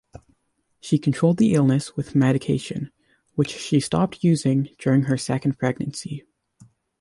She 0.79 0.97
controlled 0.97 1.37
the 1.37 1.53
illness 1.53 1.95
with 1.95 2.15
medication, 2.15 2.89
which 3.35 3.51
she 3.51 3.79
stopped 3.79 4.23
using 4.23 4.69
during 4.79 5.03
her 5.03 5.15
second 5.15 5.59
pregnancy. 5.59 6.25